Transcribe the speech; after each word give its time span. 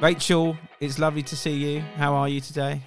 Rachel, 0.00 0.56
it's 0.80 0.98
lovely 0.98 1.22
to 1.24 1.36
see 1.36 1.52
you. 1.54 1.80
How 1.96 2.14
are 2.14 2.28
you 2.28 2.40
today? 2.40 2.80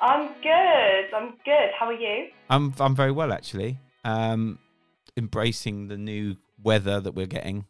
I'm 0.00 0.28
good. 0.42 1.14
I'm 1.16 1.30
good. 1.44 1.70
How 1.78 1.86
are 1.86 1.92
you? 1.92 2.28
I'm 2.50 2.74
I'm 2.80 2.94
very 2.96 3.12
well 3.12 3.32
actually. 3.32 3.78
Um, 4.04 4.58
embracing 5.16 5.88
the 5.88 5.96
new 5.96 6.36
weather 6.62 7.00
that 7.00 7.12
we're 7.12 7.26
getting. 7.26 7.64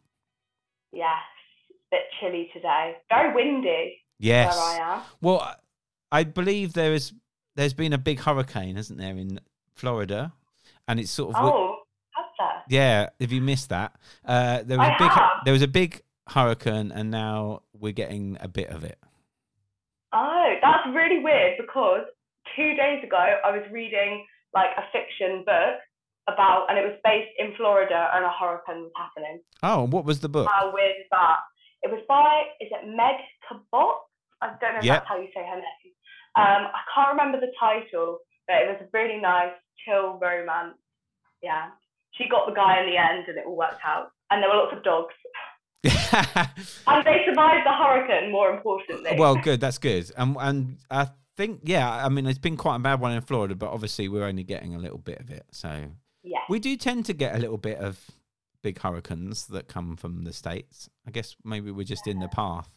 Yes, 0.93 1.21
it's 1.69 1.79
a 1.79 1.97
bit 1.97 2.01
chilly 2.21 2.49
today. 2.55 2.97
Very 3.11 3.35
windy. 3.35 3.97
Yes. 4.19 4.57
Where 4.57 4.65
I 4.65 4.95
am. 4.97 5.03
Well, 5.21 5.55
I 6.11 6.25
believe 6.25 6.73
there 6.73 6.95
is 6.95 7.13
there's 7.57 7.75
been 7.75 7.93
a 7.93 7.99
big 7.99 8.21
hurricane, 8.21 8.77
hasn't 8.77 8.99
there, 8.99 9.17
in 9.17 9.41
Florida, 9.75 10.33
and 10.89 10.99
it's 10.99 11.11
sort 11.11 11.37
of 11.37 11.45
Oh, 11.45 11.77
has 12.17 12.25
there? 12.39 12.63
yeah. 12.81 13.09
If 13.21 13.31
you 13.31 13.43
missed 13.43 13.69
that, 13.69 13.95
uh, 14.25 14.63
there 14.65 14.79
was 14.79 14.89
I 14.89 14.95
a 14.95 14.99
big 14.99 15.11
have. 15.11 15.31
there 15.45 15.53
was 15.53 15.63
a 15.63 15.69
big 15.69 16.01
hurricane, 16.29 16.93
and 16.93 17.11
now 17.11 17.63
we're 17.73 17.93
getting 17.93 18.37
a 18.41 18.49
bit 18.49 18.69
of 18.71 18.85
it. 18.85 18.99
Oh, 20.13 20.55
that's 20.63 20.87
really 20.95 21.19
weird 21.23 21.55
because 21.59 22.03
two 22.57 22.75
days 22.77 23.03
ago 23.03 23.19
I 23.19 23.51
was 23.51 23.63
reading 23.73 24.25
like 24.55 24.71
a 24.77 24.85
fiction 24.93 25.43
book 25.45 25.81
about, 26.29 26.67
and 26.71 26.79
it 26.79 26.85
was 26.85 26.97
based 27.05 27.31
in 27.39 27.55
Florida 27.57 28.11
and 28.15 28.25
a 28.25 28.31
hurricane 28.31 28.83
was 28.83 28.93
happening. 28.97 29.41
Oh, 29.63 29.87
what 29.87 30.05
was 30.05 30.21
the 30.21 30.29
book? 30.29 30.49
How 30.51 30.73
weird 30.73 30.97
is 31.01 31.07
that? 31.11 31.41
It 31.83 31.91
was 31.91 32.01
by, 32.09 32.45
is 32.61 32.71
it 32.71 32.87
Meg 32.97 33.17
Cabot? 33.49 33.97
I 34.41 34.55
don't 34.61 34.73
know 34.75 34.79
if 34.79 34.85
Yep. 34.85 34.95
that's 35.01 35.09
how 35.09 35.19
you 35.19 35.29
say 35.35 35.45
her 35.45 35.57
name. 35.57 35.93
Um, 36.37 36.71
I 36.73 36.81
can't 36.95 37.11
remember 37.11 37.41
the 37.41 37.53
title, 37.59 38.19
but 38.49 38.57
it 38.63 38.69
was 38.69 38.81
a 38.81 38.89
really 38.97 39.21
nice, 39.21 39.53
chill 39.85 40.15
romance. 40.19 40.79
Yeah. 41.43 41.71
She 42.13 42.29
got 42.29 42.47
the 42.47 42.55
guy 42.55 42.81
in 42.81 42.87
the 42.89 42.97
end 42.97 43.27
and 43.29 43.37
it 43.37 43.45
all 43.47 43.57
worked 43.57 43.85
out. 43.85 44.11
And 44.31 44.43
there 44.43 44.49
were 44.49 44.57
lots 44.57 44.73
of 44.77 44.83
dogs. 44.83 45.15
And 45.85 47.05
they 47.05 47.23
survived 47.27 47.67
the 47.67 47.73
hurricane, 47.73 48.33
more 48.33 48.51
importantly. 48.51 49.13
well, 49.19 49.37
good. 49.37 49.61
That's 49.61 49.79
good. 49.79 50.11
And 50.17 50.37
and 50.41 50.79
I 50.91 51.09
think 51.37 51.61
yeah. 51.65 52.05
I 52.05 52.09
mean, 52.09 52.27
it's 52.27 52.39
been 52.39 52.57
quite 52.57 52.77
a 52.77 52.81
bad 52.81 53.01
one 53.01 53.13
in 53.13 53.21
Florida, 53.23 53.55
but 53.55 53.71
obviously 53.71 54.09
we're 54.09 54.25
only 54.25 54.45
getting 54.45 54.75
a 54.75 54.79
little 54.79 54.99
bit 54.99 55.21
of 55.21 55.31
it. 55.31 55.45
So 55.53 55.85
yeah. 56.23 56.39
we 56.49 56.59
do 56.59 56.77
tend 56.77 57.07
to 57.07 57.13
get 57.13 57.35
a 57.35 57.39
little 57.39 57.59
bit 57.59 57.79
of 57.79 57.99
big 58.63 58.81
hurricanes 58.81 59.47
that 59.49 59.69
come 59.69 59.97
from 59.97 60.25
the 60.25 60.33
states. 60.33 60.89
I 61.07 61.11
guess 61.11 61.37
maybe 61.45 61.71
we're 61.71 61.85
just 61.85 62.07
in 62.07 62.19
the 62.19 62.29
path. 62.29 62.71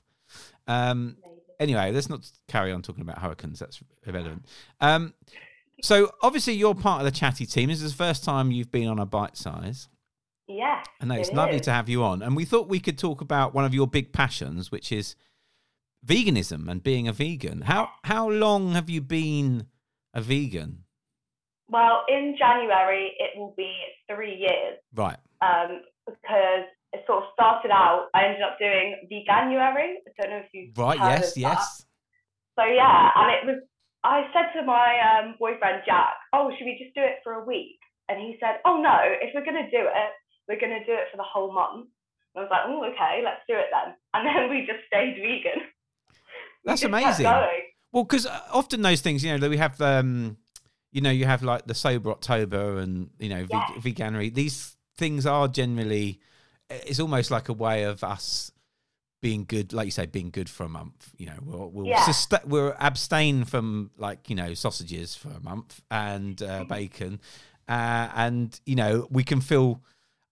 Um, 0.68 1.18
anyway, 1.60 1.92
let's 1.92 2.10
not 2.10 2.30
carry 2.48 2.72
on 2.72 2.82
talking 2.82 3.02
about 3.02 3.20
hurricanes. 3.20 3.60
That's 3.60 3.82
irrelevant. 4.06 4.46
Um, 4.82 5.14
so 5.82 6.12
obviously 6.22 6.54
you're 6.54 6.76
part 6.76 7.02
of 7.02 7.06
the 7.06 7.18
chatty 7.18 7.46
team. 7.46 7.70
This 7.70 7.82
is 7.82 7.92
the 7.92 7.98
first 7.98 8.24
time 8.24 8.52
you've 8.52 8.72
been 8.72 8.88
on 8.88 9.00
a 9.00 9.06
bite 9.06 9.38
size. 9.38 9.88
Yeah. 10.48 10.82
And 11.02 11.12
it's 11.12 11.30
it 11.30 11.36
lovely 11.36 11.58
is. 11.58 11.62
to 11.64 11.72
have 11.72 11.90
you 11.90 12.04
on. 12.04 12.22
And 12.22 12.36
we 12.36 12.46
thought 12.46 12.68
we 12.70 12.80
could 12.80 12.98
talk 12.98 13.22
about 13.22 13.54
one 13.54 13.66
of 13.66 13.74
your 13.74 13.88
big 13.88 14.14
passions, 14.14 14.72
which 14.72 14.92
is 14.92 15.16
veganism 16.06 16.70
and 16.70 16.82
being 16.84 17.08
a 17.08 17.14
vegan. 17.14 17.62
How 17.62 17.90
how 18.04 18.30
long 18.30 18.74
have 18.74 18.90
you 18.90 19.02
been 19.02 19.68
a 20.14 20.22
vegan? 20.22 20.84
Well, 21.70 22.04
in 22.08 22.36
January, 22.38 23.12
it 23.20 23.38
will 23.38 23.54
be 23.58 23.74
three 24.10 24.36
years 24.36 24.80
Right. 24.96 25.18
um, 25.42 25.82
because 26.06 26.64
it 26.94 27.04
sort 27.06 27.24
of 27.26 27.30
started 27.34 27.70
out, 27.72 28.08
I 28.14 28.24
ended 28.24 28.42
up 28.42 28.58
doing 28.58 28.96
Veganuary. 29.12 29.96
I 30.08 30.12
don't 30.22 30.30
know 30.32 30.38
if 30.38 30.48
you've 30.54 30.78
Right. 30.78 30.98
Yes. 30.98 31.30
of 31.30 31.34
that. 31.36 31.40
Yes. 31.42 31.86
So 32.58 32.64
yeah, 32.66 33.12
and 33.16 33.32
it 33.36 33.46
was. 33.46 33.64
I 34.04 34.24
said 34.32 34.58
to 34.58 34.66
my 34.66 34.96
um, 35.20 35.36
boyfriend 35.38 35.84
Jack, 35.86 36.16
"Oh, 36.32 36.50
should 36.58 36.64
we 36.66 36.80
just 36.82 36.96
do 36.96 37.02
it 37.02 37.20
for 37.24 37.34
a 37.34 37.44
week?" 37.44 37.78
And 38.08 38.18
he 38.22 38.38
said, 38.40 38.62
"Oh 38.64 38.80
no, 38.82 38.98
if 39.04 39.34
we're 39.36 39.44
gonna 39.44 39.70
do 39.70 39.84
it, 39.84 40.12
we're 40.48 40.60
gonna 40.60 40.86
do 40.86 40.94
it 40.94 41.08
for 41.12 41.18
the 41.18 41.24
whole 41.24 41.52
month." 41.52 41.88
And 42.36 42.40
I 42.40 42.42
was 42.42 42.50
like, 42.52 42.62
"Oh, 42.66 42.84
okay, 42.86 43.22
let's 43.24 43.42
do 43.48 43.56
it 43.56 43.68
then." 43.72 43.96
And 44.14 44.28
then 44.28 44.50
we 44.50 44.66
just 44.66 44.86
stayed 44.88 45.16
vegan. 45.16 45.64
That's 46.64 46.84
amazing. 46.84 47.26
Well, 47.92 48.04
because 48.04 48.26
often 48.52 48.82
those 48.82 49.02
things, 49.02 49.24
you 49.24 49.32
know, 49.32 49.38
that 49.38 49.50
we 49.50 49.58
have, 49.58 49.80
um, 49.82 50.38
you 50.92 51.02
know, 51.02 51.10
you 51.10 51.26
have 51.26 51.44
like 51.44 51.66
the 51.68 51.74
sober 51.74 52.12
October 52.12 52.78
and 52.80 53.10
you 53.20 53.30
know, 53.30 53.46
Yeah. 53.50 53.74
veg- 53.80 53.96
veganuary. 53.96 54.34
These 54.34 54.76
things 54.98 55.26
are 55.26 55.48
generally, 55.48 56.20
it's 56.70 57.00
almost 57.00 57.32
like 57.32 57.48
a 57.50 57.54
way 57.54 57.84
of 57.84 58.04
us 58.04 58.52
being 59.22 59.46
good, 59.46 59.74
like 59.74 59.86
you 59.86 59.92
say, 59.92 60.06
being 60.06 60.30
good 60.30 60.50
for 60.50 60.64
a 60.64 60.70
month. 60.70 61.12
You 61.18 61.28
know, 61.28 61.38
we'll 61.44 61.70
we'll, 61.72 61.86
Yeah. 61.88 62.04
susta- 62.04 62.46
we'll 62.46 62.74
abstain 62.80 63.46
from 63.46 63.92
like 63.98 64.30
you 64.30 64.36
know 64.36 64.54
sausages 64.54 65.16
for 65.16 65.30
a 65.30 65.40
month 65.40 65.82
and 65.90 66.42
uh, 66.44 66.66
bacon, 66.66 67.22
uh, 67.70 68.10
and 68.16 68.60
you 68.66 68.76
know 68.76 69.08
we 69.10 69.24
can 69.24 69.42
feel. 69.42 69.82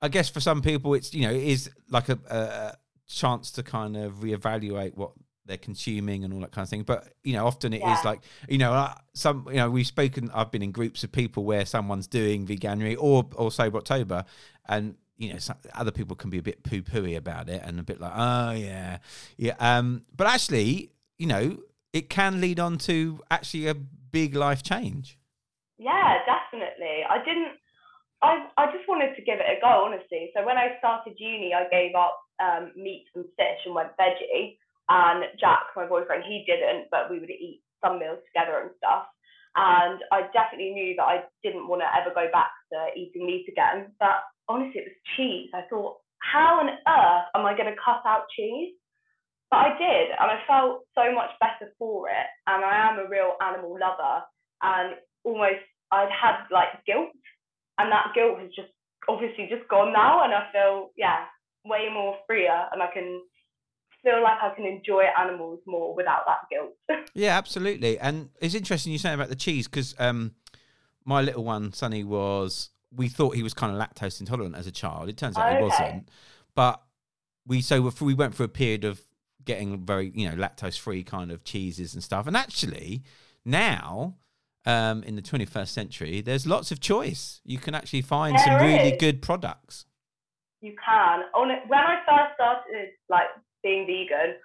I 0.02 0.08
guess 0.10 0.30
for 0.30 0.40
some 0.40 0.62
people, 0.62 0.94
it's 0.94 1.14
you 1.14 1.28
know 1.28 1.34
it 1.34 1.44
is 1.44 1.70
like 1.90 2.10
a, 2.10 2.20
a 2.30 2.78
chance 3.08 3.52
to 3.52 3.64
kind 3.64 3.96
of 3.98 4.16
reevaluate 4.16 4.96
what 4.96 5.12
they're 5.48 5.58
consuming 5.58 6.24
and 6.24 6.34
all 6.34 6.40
that 6.40 6.52
kind 6.52 6.64
of 6.64 6.70
thing. 6.70 6.84
But 6.84 7.14
you 7.24 7.34
know, 7.34 7.46
often 7.46 7.74
it 7.74 7.78
is 7.78 7.84
Yeah. 7.84 8.02
like 8.04 8.22
you 8.50 8.58
know, 8.58 8.74
uh, 8.74 8.94
some 9.14 9.48
you 9.50 9.58
know 9.58 9.70
we've 9.70 9.88
spoken. 9.88 10.30
I've 10.34 10.52
been 10.52 10.62
in 10.64 10.72
groups 10.72 11.04
of 11.04 11.12
people 11.12 11.46
where 11.46 11.66
someone's 11.66 12.08
doing 12.08 12.46
veganuary 12.46 12.98
or 13.00 13.26
or 13.36 13.52
sober 13.52 13.78
October, 13.78 14.26
and 14.68 14.96
you 15.18 15.32
know, 15.32 15.40
some, 15.40 15.56
other 15.74 15.92
people 15.92 16.16
can 16.16 16.30
be 16.30 16.38
a 16.40 16.44
bit 16.44 16.62
poo 16.64 16.82
pooey 16.82 17.16
about 17.16 17.48
it 17.48 17.62
and 17.64 17.80
a 17.80 17.84
bit 17.84 18.02
like, 18.02 18.12
oh 18.16 18.52
yeah, 18.52 18.98
yeah. 19.38 19.56
Um, 19.60 20.04
but 20.16 20.28
actually, 20.28 20.92
you 21.18 21.28
know, 21.28 21.58
it 21.94 22.10
can 22.10 22.42
lead 22.42 22.60
on 22.60 22.78
to 22.80 23.22
actually 23.32 23.68
a 23.68 23.76
big 23.76 24.36
life 24.36 24.62
change. 24.62 25.18
Yeah, 25.78 26.18
definitely. 26.26 27.04
I 27.10 27.18
didn't. 27.20 27.54
I 28.22 28.48
I 28.58 28.72
just 28.72 28.88
wanted 28.88 29.16
to 29.16 29.22
give 29.22 29.40
it 29.40 29.50
a 29.50 29.62
go, 29.62 29.86
honestly. 29.86 30.32
So 30.36 30.46
when 30.46 30.58
I 30.58 30.78
started 30.80 31.16
uni, 31.18 31.54
I 31.54 31.68
gave 31.70 31.96
up 31.96 32.20
um, 32.42 32.72
meat 32.76 33.06
and 33.16 33.26
fish 33.38 33.62
and 33.66 33.76
went 33.76 33.98
veggie. 34.00 34.58
And 34.88 35.26
Jack, 35.40 35.74
my 35.76 35.88
boyfriend, 35.88 36.24
he 36.28 36.46
didn't, 36.46 36.88
but 36.92 37.10
we 37.10 37.20
would 37.20 37.30
eat 37.30 37.62
some 37.84 38.00
meals 38.00 38.20
together 38.30 38.62
and 38.62 38.72
stuff. 38.78 39.08
And 39.56 40.00
I 40.12 40.28
definitely 40.34 40.72
knew 40.72 40.96
that 40.98 41.08
I 41.08 41.24
didn't 41.42 41.68
want 41.68 41.82
to 41.82 41.90
ever 41.90 42.14
go 42.14 42.30
back 42.32 42.52
to 42.72 43.00
eating 43.00 43.26
meat 43.26 43.48
again. 43.48 43.94
But 44.00 44.22
honestly, 44.48 44.82
it 44.82 44.92
was 44.92 45.16
cheese. 45.16 45.50
I 45.54 45.64
thought, 45.70 45.98
how 46.20 46.60
on 46.60 46.70
earth 46.70 47.28
am 47.34 47.46
I 47.46 47.56
going 47.56 47.72
to 47.72 47.82
cut 47.84 48.04
out 48.06 48.28
cheese? 48.36 48.76
But 49.50 49.58
I 49.58 49.70
did, 49.78 50.08
and 50.20 50.30
I 50.32 50.42
felt 50.48 50.84
so 50.96 51.14
much 51.14 51.30
better 51.40 51.72
for 51.80 52.10
it. 52.10 52.28
And 52.48 52.66
I 52.66 52.90
am 52.90 53.00
a 53.00 53.08
real 53.08 53.38
animal 53.42 53.78
lover, 53.80 54.26
and 54.62 54.96
almost 55.24 55.64
I'd 55.92 56.10
had 56.12 56.50
like 56.52 56.84
guilt, 56.86 57.14
and 57.78 57.92
that 57.92 58.12
guilt 58.16 58.40
has 58.40 58.50
just 58.56 58.70
obviously 59.08 59.48
just 59.50 59.68
gone 59.70 59.94
now, 59.94 60.24
and 60.24 60.34
I 60.34 60.52
feel 60.52 60.92
yeah 60.98 61.26
way 61.66 61.90
more 61.94 62.16
freer, 62.28 62.68
and 62.72 62.82
I 62.82 62.88
can 62.94 63.22
feel 64.06 64.22
like 64.22 64.38
I 64.42 64.54
can 64.56 64.66
enjoy 64.66 65.04
animals 65.20 65.60
more 65.66 65.94
without 65.96 66.22
that 66.28 66.48
guilt. 66.50 66.74
Yeah, 67.18 67.38
absolutely. 67.38 67.98
And 67.98 68.30
it's 68.42 68.56
interesting 68.56 68.92
you 68.92 68.98
saying 68.98 69.16
about 69.16 69.30
the 69.30 69.38
cheese 69.38 69.70
because 69.70 69.96
um, 70.00 70.34
my 71.06 71.22
little 71.22 71.46
one, 71.46 71.72
Sonny, 71.72 72.04
was 72.04 72.72
we 72.94 73.08
thought 73.08 73.36
he 73.36 73.44
was 73.44 73.54
kind 73.54 73.74
of 73.74 73.82
lactose 73.82 74.20
intolerant 74.20 74.56
as 74.56 74.68
a 74.68 74.72
child. 74.72 75.08
It 75.08 75.16
turns 75.16 75.38
out 75.38 75.56
he 75.56 75.64
wasn't. 75.64 76.10
But 76.56 76.82
we 77.48 77.62
so 77.62 77.90
we 78.02 78.14
went 78.14 78.36
through 78.36 78.48
a 78.48 78.50
period 78.50 78.84
of 78.84 79.02
getting 79.46 79.86
very 79.86 80.12
you 80.14 80.30
know 80.30 80.36
lactose 80.36 80.78
free 80.78 81.04
kind 81.04 81.32
of 81.32 81.46
cheeses 81.46 81.94
and 81.94 82.04
stuff. 82.04 82.28
And 82.28 82.36
actually 82.36 83.04
now. 83.46 84.16
Um, 84.68 85.04
in 85.04 85.16
the 85.16 85.22
21st 85.22 85.68
century, 85.68 86.22
there's 86.22 86.48
lots 86.48 86.72
of 86.72 86.80
choice. 86.80 87.40
You 87.46 87.60
can 87.60 87.76
actually 87.76 88.02
find 88.02 88.40
some 88.40 88.58
There 88.58 88.66
really 88.68 88.98
good 88.98 89.22
products. 89.22 89.86
you 90.62 90.74
can. 90.84 91.22
On 91.36 91.50
when 91.68 91.80
I 91.80 91.98
first 92.10 92.34
started 92.34 92.90
like 93.08 93.28
being 93.62 93.86
vegan, 93.86 94.36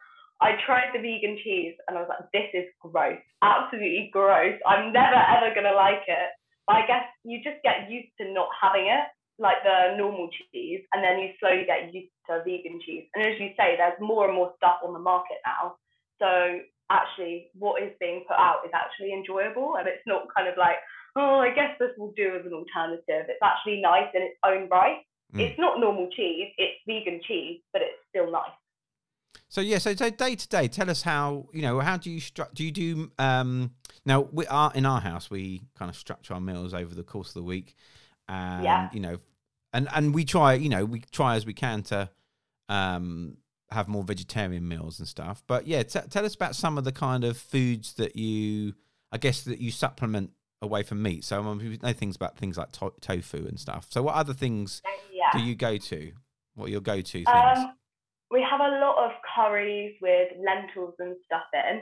I 0.42 0.56
tried 0.66 0.92
the 0.92 1.00
vegan 1.00 1.38
cheese 1.42 1.74
and 1.88 1.96
I 1.96 2.00
was 2.02 2.10
like, 2.10 2.28
this 2.32 2.48
is 2.52 2.68
gross, 2.80 3.20
absolutely 3.40 4.10
gross. 4.12 4.60
I'm 4.66 4.92
never 4.92 5.16
ever 5.16 5.54
gonna 5.54 5.74
like 5.74 6.04
it. 6.06 6.28
But 6.66 6.76
I 6.76 6.86
guess 6.86 7.04
you 7.24 7.40
just 7.42 7.62
get 7.62 7.88
used 7.90 8.12
to 8.20 8.30
not 8.32 8.48
having 8.60 8.86
it, 8.92 9.06
like 9.38 9.64
the 9.64 9.96
normal 9.96 10.28
cheese, 10.52 10.82
and 10.92 11.02
then 11.02 11.18
you 11.18 11.30
slowly 11.40 11.64
get 11.64 11.92
used 11.94 12.12
to 12.28 12.42
vegan 12.44 12.78
cheese. 12.84 13.08
And 13.14 13.24
as 13.24 13.40
you 13.40 13.50
say, 13.56 13.76
there's 13.80 13.98
more 14.00 14.26
and 14.28 14.34
more 14.36 14.52
stuff 14.56 14.84
on 14.84 14.92
the 14.92 14.98
market 15.00 15.38
now. 15.46 15.76
So 16.20 16.60
actually, 16.90 17.48
what 17.58 17.82
is 17.82 17.92
being 18.00 18.24
put 18.28 18.36
out 18.36 18.58
is 18.66 18.72
actually 18.74 19.12
enjoyable, 19.12 19.76
and 19.78 19.86
it's 19.88 20.02
not 20.06 20.26
kind 20.34 20.48
of 20.48 20.56
like, 20.58 20.76
oh, 21.16 21.38
I 21.38 21.54
guess 21.54 21.76
this 21.78 21.90
will 21.96 22.12
do 22.16 22.36
as 22.38 22.44
an 22.44 22.52
alternative. 22.52 23.26
It's 23.28 23.42
actually 23.42 23.80
nice 23.80 24.10
in 24.14 24.22
its 24.22 24.36
own 24.44 24.68
right 24.68 24.98
Mm. 25.34 25.40
it's 25.40 25.58
not 25.58 25.78
normal 25.78 26.08
cheese, 26.10 26.48
it's 26.58 26.80
vegan 26.86 27.20
cheese, 27.26 27.60
but 27.72 27.82
it's 27.82 27.98
still 28.08 28.30
nice. 28.32 28.50
So 29.48 29.60
yeah, 29.60 29.78
so, 29.78 29.94
so 29.94 30.10
day 30.10 30.34
to 30.34 30.48
day, 30.48 30.68
tell 30.68 30.90
us 30.90 31.02
how 31.02 31.46
you 31.52 31.62
know 31.62 31.80
how 31.80 31.96
do 31.96 32.10
you 32.10 32.20
stru- 32.20 32.52
do 32.52 32.64
you 32.64 32.70
do 32.72 33.12
um 33.18 33.72
now 34.04 34.22
we 34.32 34.46
are 34.46 34.72
in 34.74 34.86
our 34.86 35.00
house 35.00 35.30
we 35.30 35.62
kind 35.78 35.88
of 35.88 35.96
structure 35.96 36.34
our 36.34 36.40
meals 36.40 36.74
over 36.74 36.94
the 36.94 37.02
course 37.02 37.28
of 37.28 37.34
the 37.34 37.42
week, 37.42 37.74
and 38.28 38.64
Yeah. 38.64 38.88
you 38.92 39.00
know, 39.00 39.18
and 39.72 39.88
and 39.94 40.14
we 40.14 40.24
try 40.24 40.54
you 40.54 40.68
know 40.68 40.84
we 40.84 41.00
try 41.12 41.36
as 41.36 41.46
we 41.46 41.54
can 41.54 41.82
to 41.84 42.10
um 42.68 43.36
have 43.72 43.88
more 43.88 44.02
vegetarian 44.02 44.66
meals 44.66 44.98
and 44.98 45.06
stuff. 45.08 45.42
But 45.46 45.66
yeah, 45.66 45.82
t- 45.82 46.00
tell 46.10 46.24
us 46.24 46.34
about 46.34 46.56
some 46.56 46.76
of 46.78 46.84
the 46.84 46.92
kind 46.92 47.24
of 47.24 47.36
foods 47.36 47.94
that 47.94 48.16
you 48.16 48.74
I 49.12 49.18
guess 49.18 49.42
that 49.42 49.60
you 49.60 49.70
supplement 49.72 50.30
away 50.62 50.82
from 50.82 51.02
meat. 51.02 51.24
So 51.24 51.42
um, 51.42 51.58
we 51.58 51.78
know 51.82 51.92
things 51.92 52.16
about 52.16 52.36
things 52.36 52.56
like 52.58 52.70
to- 52.72 52.92
tofu 53.00 53.46
and 53.48 53.58
stuff. 53.58 53.86
So 53.90 54.02
what 54.02 54.14
other 54.14 54.34
things 54.34 54.82
Yeah. 55.12 55.30
do 55.32 55.40
you 55.40 55.54
go 55.54 55.78
to? 55.78 56.12
What 56.54 56.66
are 56.66 56.70
your 56.70 56.80
go 56.80 57.00
to 57.00 57.02
things? 57.12 57.28
Um, 57.28 57.72
we 58.30 58.42
have 58.48 58.60
a 58.60 58.78
lot 58.78 58.96
of 59.04 59.12
curries 59.34 59.96
with 60.00 60.28
lentils 60.38 60.94
and 60.98 61.16
stuff 61.24 61.44
in. 61.54 61.78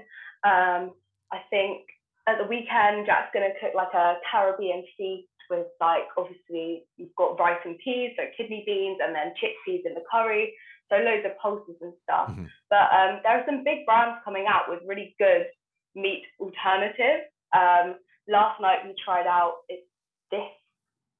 Um, 0.48 0.92
I 1.32 1.40
think 1.50 1.82
at 2.26 2.38
the 2.38 2.44
weekend, 2.44 3.04
Jack's 3.06 3.30
going 3.34 3.50
to 3.50 3.58
cook 3.60 3.74
like 3.74 3.92
a 3.94 4.16
Caribbean 4.30 4.84
feast 4.96 5.28
with 5.50 5.66
like 5.80 6.04
obviously 6.16 6.84
you've 6.96 7.14
got 7.16 7.38
rice 7.38 7.60
and 7.64 7.78
peas, 7.78 8.12
so 8.16 8.24
kidney 8.36 8.62
beans, 8.66 8.98
and 9.02 9.14
then 9.14 9.32
chickpeas 9.42 9.84
in 9.84 9.94
the 9.94 10.02
curry. 10.10 10.54
So 10.90 10.96
loads 10.96 11.26
of 11.26 11.36
pulses 11.38 11.76
and 11.80 11.92
stuff. 12.02 12.30
Mm-hmm. 12.30 12.46
But 12.70 12.88
um, 12.92 13.20
there 13.22 13.38
are 13.38 13.44
some 13.46 13.64
big 13.64 13.84
brands 13.86 14.20
coming 14.24 14.46
out 14.48 14.68
with 14.68 14.80
really 14.86 15.14
good 15.18 15.46
meat 15.94 16.24
alternatives. 16.40 17.28
Um, 17.52 17.96
last 18.28 18.60
night 18.60 18.84
we 18.84 18.94
tried 19.04 19.26
out 19.26 19.64
this 19.68 20.40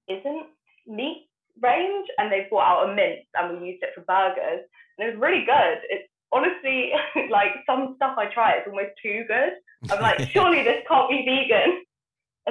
isn't 0.09 0.47
meat 0.87 1.29
range, 1.61 2.07
and 2.19 2.31
they 2.33 2.47
brought 2.49 2.69
out 2.69 2.91
a 2.91 2.95
mince, 2.95 3.27
and 3.35 3.61
we 3.61 3.69
used 3.69 3.83
it 3.83 3.91
for 3.95 4.03
burgers, 4.03 4.65
and 4.97 5.09
it 5.09 5.13
was 5.13 5.21
really 5.21 5.45
good. 5.45 5.79
It's 5.91 6.09
honestly 6.33 6.93
like 7.31 7.53
some 7.67 7.95
stuff 7.97 8.17
I 8.17 8.27
try, 8.33 8.53
it's 8.53 8.69
almost 8.69 8.97
too 9.03 9.25
good. 9.29 9.53
I'm 9.91 10.01
like, 10.01 10.21
surely 10.33 10.63
this 10.63 10.83
can't 10.89 11.11
be 11.11 11.25
vegan 11.27 11.85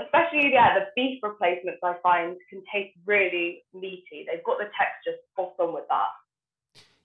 especially 0.03 0.53
yeah, 0.53 0.77
the 0.77 0.85
beef 0.95 1.19
replacements 1.23 1.79
I 1.83 1.95
find 2.03 2.37
can 2.49 2.61
taste 2.73 2.95
really 3.05 3.63
meaty. 3.73 4.25
They've 4.27 4.43
got 4.43 4.57
the 4.57 4.69
texture 4.77 5.17
spot 5.31 5.53
on 5.59 5.73
with 5.73 5.85
that. 5.89 6.11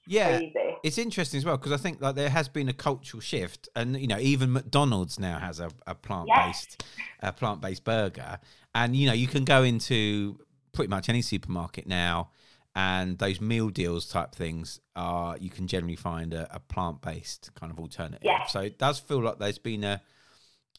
Yeah, 0.06 0.38
Crazy. 0.38 0.76
it's 0.82 0.98
interesting 0.98 1.38
as 1.38 1.44
well 1.44 1.56
because 1.56 1.72
I 1.72 1.76
think 1.76 2.00
like 2.00 2.14
there 2.14 2.30
has 2.30 2.48
been 2.48 2.68
a 2.68 2.72
cultural 2.72 3.20
shift, 3.20 3.68
and 3.76 4.00
you 4.00 4.08
know 4.08 4.18
even 4.18 4.52
McDonald's 4.52 5.18
now 5.18 5.38
has 5.38 5.60
a, 5.60 5.70
a 5.86 5.94
plant 5.94 6.28
based 6.34 6.84
yes. 6.98 7.08
a 7.20 7.32
plant 7.32 7.60
based 7.60 7.84
burger, 7.84 8.38
and 8.74 8.96
you 8.96 9.06
know 9.06 9.12
you 9.12 9.28
can 9.28 9.44
go 9.44 9.62
into 9.62 10.40
pretty 10.72 10.88
much 10.88 11.08
any 11.08 11.22
supermarket 11.22 11.86
now, 11.86 12.30
and 12.74 13.18
those 13.18 13.40
meal 13.40 13.68
deals 13.68 14.08
type 14.08 14.34
things 14.34 14.80
are 14.96 15.36
you 15.38 15.50
can 15.50 15.66
generally 15.66 15.96
find 15.96 16.34
a, 16.34 16.48
a 16.54 16.58
plant 16.58 17.00
based 17.00 17.50
kind 17.54 17.70
of 17.70 17.78
alternative. 17.78 18.22
Yeah. 18.24 18.46
So 18.46 18.60
it 18.60 18.78
does 18.78 18.98
feel 18.98 19.22
like 19.22 19.38
there's 19.38 19.58
been 19.58 19.84
a 19.84 20.02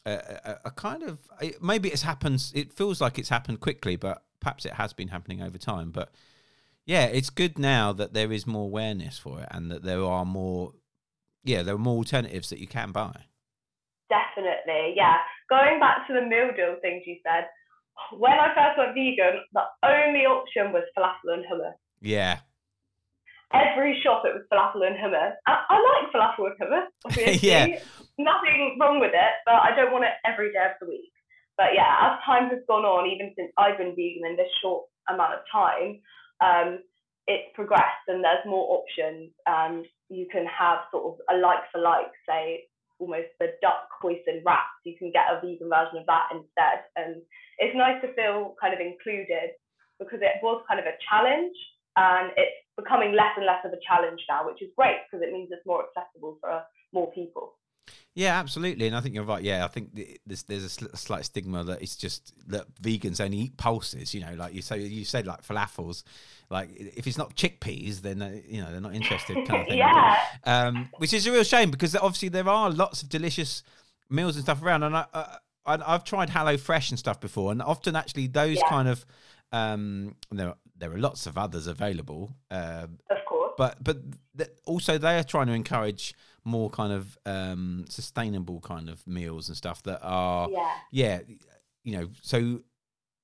a, 0.06 0.58
a, 0.66 0.70
kind 0.70 1.02
of 1.02 1.18
maybe 1.62 1.88
it's 1.88 2.02
happened. 2.02 2.44
It 2.54 2.72
feels 2.72 3.00
like 3.00 3.18
it's 3.18 3.28
happened 3.28 3.60
quickly, 3.60 3.96
but 3.96 4.22
perhaps 4.40 4.66
it 4.66 4.74
has 4.74 4.92
been 4.92 5.08
happening 5.08 5.42
over 5.42 5.58
time. 5.58 5.90
But 5.90 6.12
yeah, 6.86 7.06
it's 7.06 7.30
good 7.30 7.58
now 7.58 7.92
that 7.92 8.12
there 8.12 8.32
is 8.32 8.46
more 8.46 8.64
awareness 8.64 9.18
for 9.18 9.40
it, 9.40 9.48
and 9.50 9.70
that 9.70 9.82
there 9.82 10.04
are 10.04 10.24
more. 10.24 10.72
Yeah, 11.44 11.62
there 11.62 11.74
are 11.74 11.78
more 11.78 11.98
alternatives 11.98 12.48
that 12.50 12.58
you 12.58 12.66
can 12.66 12.90
buy. 12.92 13.26
Definitely, 14.08 14.94
yeah. 14.96 15.18
Going 15.50 15.78
back 15.78 16.06
to 16.06 16.14
the 16.14 16.22
meal 16.22 16.50
deal 16.56 16.76
things 16.80 17.02
you 17.06 17.16
said, 17.22 17.48
when 18.16 18.32
I 18.32 18.48
first 18.54 18.78
went 18.78 18.94
vegan, 18.94 19.44
the 19.52 19.62
only 19.84 20.24
option 20.24 20.72
was 20.72 20.84
falafel 20.96 21.34
and 21.34 21.44
hummus. 21.44 21.74
Yeah, 22.00 22.38
every 23.54 24.00
shop 24.02 24.26
it 24.26 24.34
was 24.34 24.44
falafel 24.50 24.86
and 24.86 24.98
hummus. 24.98 25.32
I, 25.46 25.62
I 25.70 25.76
like 25.78 26.12
falafel 26.12 26.50
and 26.50 26.58
hummus, 26.58 26.88
obviously. 27.04 27.48
yeah. 27.48 27.66
Nothing 28.18 28.76
wrong 28.80 29.00
with 29.00 29.12
it, 29.14 29.34
but 29.46 29.54
I 29.54 29.74
don't 29.74 29.92
want 29.92 30.04
it 30.04 30.14
every 30.26 30.52
day 30.52 30.66
of 30.66 30.78
the 30.80 30.86
week. 30.86 31.12
But 31.56 31.74
yeah, 31.74 31.86
as 32.02 32.18
time 32.26 32.50
has 32.50 32.60
gone 32.66 32.84
on, 32.84 33.06
even 33.06 33.32
since 33.36 33.52
I've 33.56 33.78
been 33.78 33.94
vegan 33.94 34.26
in 34.26 34.36
this 34.36 34.50
short 34.60 34.84
amount 35.08 35.34
of 35.34 35.40
time, 35.50 36.02
um, 36.44 36.78
it's 37.26 37.48
progressed 37.54 38.04
and 38.08 38.22
there's 38.22 38.44
more 38.44 38.84
options 38.84 39.32
and 39.46 39.86
you 40.10 40.26
can 40.30 40.44
have 40.44 40.84
sort 40.92 41.14
of 41.14 41.14
a 41.32 41.40
like 41.40 41.64
for 41.72 41.80
like, 41.80 42.12
say 42.28 42.68
almost 43.00 43.32
the 43.40 43.56
duck 43.62 43.88
hoisin 44.02 44.44
wraps. 44.44 44.84
You 44.84 44.94
can 44.98 45.10
get 45.10 45.32
a 45.32 45.40
vegan 45.40 45.72
version 45.72 45.98
of 45.98 46.06
that 46.06 46.28
instead. 46.30 46.84
And 46.96 47.22
it's 47.58 47.76
nice 47.76 48.00
to 48.02 48.12
feel 48.12 48.54
kind 48.60 48.74
of 48.74 48.80
included 48.80 49.56
because 49.98 50.20
it 50.20 50.42
was 50.42 50.62
kind 50.68 50.78
of 50.78 50.86
a 50.86 51.00
challenge 51.08 51.56
and 51.96 52.30
it's 52.36 52.60
becoming 52.76 53.14
less 53.14 53.32
and 53.36 53.46
less 53.46 53.64
of 53.64 53.72
a 53.72 53.80
challenge 53.86 54.20
now, 54.28 54.44
which 54.46 54.60
is 54.60 54.70
great 54.76 55.00
because 55.06 55.24
it 55.24 55.32
means 55.32 55.48
it's 55.50 55.66
more 55.66 55.86
accessible 55.86 56.38
for 56.40 56.62
more 56.92 57.10
people. 57.12 57.56
Yeah, 58.14 58.38
absolutely, 58.38 58.86
and 58.86 58.94
I 58.94 59.00
think 59.00 59.16
you're 59.16 59.24
right. 59.24 59.42
Yeah, 59.42 59.64
I 59.64 59.68
think 59.68 59.98
there's 60.24 60.44
there's 60.44 60.64
a 60.64 60.96
slight 60.96 61.24
stigma 61.24 61.64
that 61.64 61.82
it's 61.82 61.96
just 61.96 62.32
that 62.48 62.72
vegans 62.80 63.20
only 63.20 63.38
eat 63.38 63.56
pulses. 63.56 64.14
You 64.14 64.20
know, 64.20 64.34
like 64.36 64.54
you 64.54 64.62
say, 64.62 64.80
you 64.80 65.04
said 65.04 65.26
like 65.26 65.44
falafels. 65.44 66.04
Like 66.48 66.70
if 66.76 67.08
it's 67.08 67.18
not 67.18 67.34
chickpeas, 67.34 68.02
then 68.02 68.42
you 68.46 68.62
know 68.62 68.70
they're 68.70 68.80
not 68.80 68.94
interested. 68.94 69.34
Kind 69.48 69.62
of 69.62 69.66
thing. 69.68 69.78
yeah. 69.78 70.16
Um, 70.44 70.90
which 70.98 71.12
is 71.12 71.26
a 71.26 71.32
real 71.32 71.42
shame 71.42 71.72
because 71.72 71.96
obviously 71.96 72.28
there 72.28 72.48
are 72.48 72.70
lots 72.70 73.02
of 73.02 73.08
delicious 73.08 73.64
meals 74.08 74.36
and 74.36 74.44
stuff 74.44 74.62
around, 74.62 74.84
and 74.84 74.96
I, 74.96 75.06
I 75.12 75.38
I've 75.66 76.04
tried 76.04 76.30
Hello 76.30 76.56
Fresh 76.56 76.90
and 76.90 76.98
stuff 76.98 77.20
before, 77.20 77.50
and 77.50 77.60
often 77.60 77.96
actually 77.96 78.28
those 78.28 78.58
yeah. 78.58 78.68
kind 78.68 78.88
of 78.88 79.04
um, 79.50 80.14
there 80.30 80.54
there 80.76 80.92
are 80.92 80.98
lots 80.98 81.26
of 81.26 81.38
others 81.38 81.66
available. 81.66 82.34
Uh, 82.50 82.86
of. 83.10 83.23
But 83.56 83.82
but 83.82 83.98
th- 84.36 84.50
also 84.64 84.98
they 84.98 85.18
are 85.18 85.24
trying 85.24 85.46
to 85.46 85.52
encourage 85.52 86.14
more 86.44 86.70
kind 86.70 86.92
of 86.92 87.18
um, 87.24 87.86
sustainable 87.88 88.60
kind 88.60 88.88
of 88.88 89.06
meals 89.06 89.48
and 89.48 89.56
stuff 89.56 89.82
that 89.84 90.00
are 90.02 90.48
yeah 90.50 90.70
yeah 90.90 91.20
you 91.84 91.96
know 91.96 92.10
so 92.20 92.60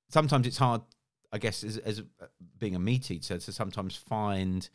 sometimes 0.08 0.46
it's 0.46 0.56
hard 0.56 0.80
I 1.32 1.38
guess 1.38 1.62
as, 1.62 1.78
as 1.78 2.00
uh, 2.20 2.26
being 2.58 2.74
a 2.74 2.78
meat 2.78 3.10
eater 3.10 3.38
to 3.38 3.52
sometimes 3.52 3.94
find 3.94 4.68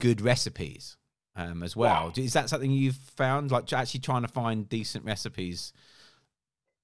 good 0.00 0.20
recipes 0.20 0.96
um, 1.36 1.62
as 1.62 1.74
well. 1.74 2.12
Yeah. 2.14 2.24
Is 2.24 2.32
that 2.34 2.48
something 2.48 2.70
you've 2.70 2.96
found 2.96 3.50
like 3.50 3.72
actually 3.72 4.00
trying 4.00 4.22
to 4.22 4.28
find 4.28 4.68
decent 4.68 5.04
recipes? 5.04 5.72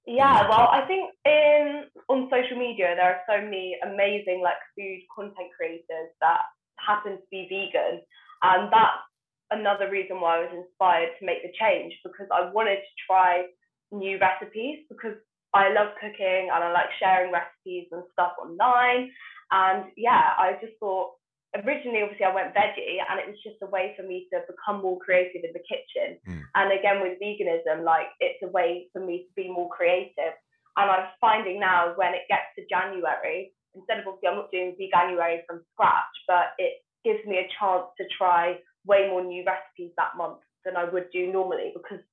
Yeah, 0.07 0.49
well, 0.49 0.69
I 0.71 0.85
think 0.87 1.11
in 1.25 1.83
on 2.09 2.29
social 2.31 2.57
media 2.57 2.95
there 2.95 3.13
are 3.13 3.21
so 3.29 3.43
many 3.43 3.75
amazing 3.83 4.41
like 4.43 4.57
food 4.75 5.01
content 5.15 5.49
creators 5.55 6.09
that 6.21 6.41
happen 6.85 7.17
to 7.17 7.27
be 7.31 7.47
vegan, 7.49 8.01
and 8.43 8.71
that's 8.71 9.03
another 9.51 9.89
reason 9.89 10.21
why 10.21 10.37
I 10.37 10.45
was 10.45 10.65
inspired 10.65 11.09
to 11.19 11.25
make 11.25 11.41
the 11.41 11.51
change 11.59 11.93
because 12.03 12.27
I 12.31 12.51
wanted 12.51 12.77
to 12.77 12.93
try 13.07 13.45
new 13.91 14.19
recipes 14.19 14.85
because 14.89 15.17
I 15.53 15.73
love 15.73 15.97
cooking 15.99 16.53
and 16.53 16.63
I 16.63 16.71
like 16.71 16.93
sharing 17.01 17.33
recipes 17.33 17.89
and 17.91 18.03
stuff 18.13 18.33
online. 18.37 19.09
And 19.51 19.85
yeah, 19.97 20.37
I 20.37 20.53
just 20.61 20.77
thought 20.79 21.17
originally, 21.55 22.01
obviously, 22.03 22.25
I 22.25 22.35
went 22.35 22.53
veggie, 22.53 23.01
and 23.01 23.19
it 23.19 23.27
was 23.27 23.41
just 23.43 23.61
a 23.61 23.69
way 23.73 23.93
for 23.97 24.03
me 24.03 24.27
to 24.31 24.41
become 24.45 24.81
more 24.81 24.99
creative 24.99 25.41
in 25.43 25.53
the 25.53 25.65
kitchen. 25.65 26.21
Mm. 26.27 26.43
And 26.55 26.67
again, 26.71 27.01
with 27.01 27.17
veganism, 27.17 27.83
like 27.83 28.13
it's 28.19 28.41
a 28.43 28.47
way 28.47 28.87
for 28.93 29.03
me 29.03 29.25
to 29.25 29.31
be 29.35 29.49
more 29.49 29.69
creative. 29.69 30.37
And 30.77 30.91
I'm 30.91 31.09
finding 31.19 31.59
now 31.59 31.93
when 31.95 32.13
it 32.13 32.29
gets 32.29 32.53
to 32.57 32.69
January, 32.69 33.51
instead 33.79 33.99
of 33.99 34.07
obviously 34.07 34.29
I'm 34.29 34.43
not 34.43 34.51
doing 34.51 34.75
veganuary 34.75 35.47
from 35.47 35.63
scratch, 35.73 36.15
but 36.27 36.53
it 36.59 36.83
gives 37.03 37.23
me 37.25 37.39
a 37.39 37.47
chance 37.59 37.87
to 37.97 38.03
try 38.17 38.59
way 38.85 39.07
more 39.07 39.23
new 39.23 39.43
recipes 39.47 39.95
that 39.95 40.17
month 40.17 40.43
than 40.65 40.75
I 40.75 40.85
would 40.85 41.07
do 41.11 41.31
normally 41.31 41.71
because 41.73 42.03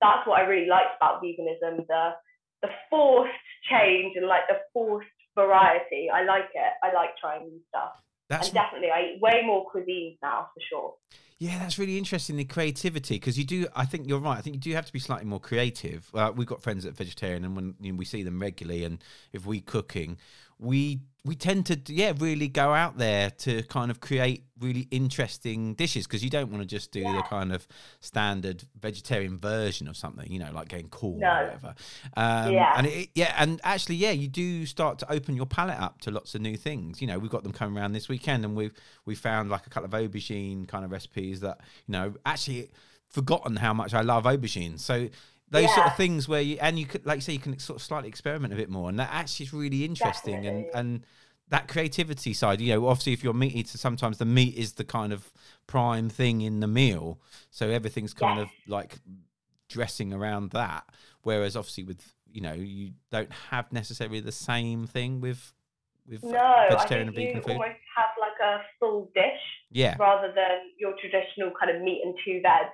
that's 0.00 0.26
what 0.26 0.40
I 0.40 0.48
really 0.48 0.68
liked 0.68 0.96
about 0.96 1.22
veganism 1.22 1.86
the 1.86 2.16
the 2.62 2.68
forced 2.88 3.32
change 3.70 4.16
and 4.16 4.26
like 4.26 4.48
the 4.48 4.58
forced 4.72 5.08
variety. 5.34 6.08
I 6.12 6.24
like 6.24 6.50
it. 6.54 6.72
I 6.82 6.92
like 6.92 7.16
trying 7.20 7.48
new 7.48 7.60
stuff. 7.68 7.92
That's 8.28 8.48
and 8.48 8.54
definitely, 8.54 8.90
I 8.90 9.14
eat 9.14 9.20
way 9.20 9.42
more 9.44 9.66
cuisines 9.66 10.16
now 10.22 10.48
for 10.54 10.60
sure. 10.68 10.94
Yeah, 11.38 11.58
that's 11.58 11.78
really 11.78 11.96
interesting. 11.96 12.36
The 12.36 12.44
creativity, 12.44 13.14
because 13.14 13.38
you 13.38 13.44
do. 13.44 13.66
I 13.74 13.86
think 13.86 14.06
you're 14.06 14.20
right. 14.20 14.36
I 14.36 14.42
think 14.42 14.54
you 14.56 14.60
do 14.60 14.72
have 14.74 14.86
to 14.86 14.92
be 14.92 14.98
slightly 14.98 15.24
more 15.24 15.40
creative. 15.40 16.08
Uh, 16.14 16.30
we've 16.34 16.46
got 16.46 16.62
friends 16.62 16.84
that 16.84 16.90
are 16.90 16.92
vegetarian, 16.92 17.44
and 17.44 17.56
when 17.56 17.74
you 17.80 17.92
know, 17.92 17.98
we 17.98 18.04
see 18.04 18.22
them 18.22 18.40
regularly, 18.40 18.84
and 18.84 19.02
if 19.32 19.46
we're 19.46 19.62
cooking, 19.62 20.18
we 20.60 21.00
we 21.24 21.34
tend 21.34 21.66
to 21.66 21.78
yeah 21.92 22.12
really 22.18 22.48
go 22.48 22.72
out 22.72 22.96
there 22.96 23.30
to 23.30 23.62
kind 23.64 23.90
of 23.90 24.00
create 24.00 24.44
really 24.58 24.86
interesting 24.90 25.74
dishes 25.74 26.06
because 26.06 26.22
you 26.22 26.30
don't 26.30 26.50
want 26.50 26.62
to 26.62 26.66
just 26.66 26.92
do 26.92 27.00
yeah. 27.00 27.16
the 27.16 27.22
kind 27.22 27.52
of 27.52 27.66
standard 28.00 28.64
vegetarian 28.80 29.38
version 29.38 29.88
of 29.88 29.96
something 29.96 30.30
you 30.30 30.38
know 30.38 30.50
like 30.52 30.68
getting 30.68 30.88
Quorn 30.88 31.20
no. 31.20 31.28
or 31.28 31.44
whatever 31.44 31.74
um, 32.16 32.52
yeah. 32.52 32.74
and 32.76 32.86
it, 32.86 33.08
yeah 33.14 33.34
and 33.38 33.60
actually 33.64 33.96
yeah 33.96 34.10
you 34.10 34.28
do 34.28 34.64
start 34.66 34.98
to 35.00 35.12
open 35.12 35.36
your 35.36 35.46
palate 35.46 35.80
up 35.80 36.00
to 36.02 36.10
lots 36.10 36.34
of 36.34 36.40
new 36.40 36.56
things 36.56 37.00
you 37.00 37.06
know 37.06 37.18
we've 37.18 37.30
got 37.30 37.42
them 37.42 37.52
coming 37.52 37.76
around 37.76 37.92
this 37.92 38.08
weekend 38.08 38.44
and 38.44 38.56
we've 38.56 38.72
we 39.04 39.14
found 39.14 39.50
like 39.50 39.66
a 39.66 39.70
couple 39.70 39.86
of 39.86 39.92
aubergine 39.92 40.66
kind 40.68 40.84
of 40.84 40.90
recipes 40.90 41.40
that 41.40 41.60
you 41.86 41.92
know 41.92 42.14
actually 42.24 42.70
forgotten 43.08 43.56
how 43.56 43.74
much 43.74 43.92
I 43.92 44.02
love 44.02 44.24
aubergine 44.24 44.78
so 44.78 45.08
those 45.50 45.64
yeah. 45.64 45.74
sort 45.74 45.86
of 45.88 45.96
things 45.96 46.28
where 46.28 46.40
you 46.40 46.58
and 46.60 46.78
you 46.78 46.86
could 46.86 47.04
like 47.04 47.16
you 47.16 47.22
say 47.22 47.32
you 47.32 47.38
can 47.38 47.58
sort 47.58 47.78
of 47.78 47.82
slightly 47.82 48.08
experiment 48.08 48.52
a 48.52 48.56
bit 48.56 48.70
more 48.70 48.88
and 48.88 48.98
that 48.98 49.10
actually 49.12 49.46
is 49.46 49.52
really 49.52 49.84
interesting 49.84 50.42
Definitely. 50.42 50.70
and 50.72 50.74
and 50.74 51.06
that 51.48 51.66
creativity 51.66 52.32
side 52.32 52.60
you 52.60 52.72
know 52.72 52.86
obviously 52.86 53.12
if 53.12 53.24
you're 53.24 53.34
meat 53.34 53.54
eater 53.54 53.76
sometimes 53.76 54.18
the 54.18 54.24
meat 54.24 54.56
is 54.56 54.74
the 54.74 54.84
kind 54.84 55.12
of 55.12 55.32
prime 55.66 56.08
thing 56.08 56.40
in 56.40 56.60
the 56.60 56.68
meal 56.68 57.20
so 57.50 57.68
everything's 57.68 58.14
kind 58.14 58.38
of 58.38 58.48
like 58.68 58.98
dressing 59.68 60.12
around 60.12 60.50
that 60.50 60.84
whereas 61.22 61.56
obviously 61.56 61.84
with 61.84 62.14
you 62.32 62.40
know 62.40 62.52
you 62.52 62.92
don't 63.10 63.32
have 63.50 63.72
necessarily 63.72 64.20
the 64.20 64.32
same 64.32 64.86
thing 64.86 65.20
with 65.20 65.52
with 66.08 66.22
no, 66.24 66.66
vegetarian 66.70 67.08
and 67.08 67.16
vegan 67.16 67.42
food 67.42 67.52
almost 67.52 67.78
have 67.96 68.10
like 68.20 68.38
a 68.42 68.58
full 68.78 69.10
dish 69.14 69.40
yeah 69.70 69.96
rather 69.98 70.32
than 70.34 70.58
your 70.78 70.94
traditional 71.00 71.50
kind 71.58 71.74
of 71.74 71.82
meat 71.82 72.02
and 72.04 72.14
two 72.24 72.40
veg 72.42 72.70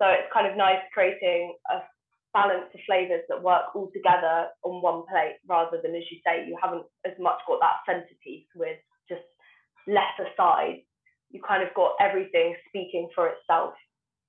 so 0.00 0.06
it's 0.08 0.30
kind 0.32 0.46
of 0.46 0.56
nice 0.56 0.80
creating 0.92 1.54
a 1.70 1.78
balance 2.36 2.68
of 2.76 2.80
flavors 2.84 3.24
that 3.30 3.40
work 3.42 3.72
all 3.74 3.88
together 3.96 4.52
on 4.62 4.82
one 4.82 5.02
plate 5.08 5.40
rather 5.48 5.80
than, 5.82 5.96
as 5.96 6.04
you 6.12 6.18
say, 6.20 6.44
you 6.46 6.56
haven't 6.62 6.84
as 7.08 7.16
much 7.18 7.40
got 7.48 7.58
that 7.64 7.80
centerpiece 7.88 8.44
with 8.54 8.76
just 9.08 9.24
lesser 9.88 10.28
sides. 10.36 10.84
you 11.32 11.40
kind 11.42 11.62
of 11.62 11.72
got 11.74 11.92
everything 12.00 12.54
speaking 12.68 13.08
for 13.14 13.28
itself 13.32 13.72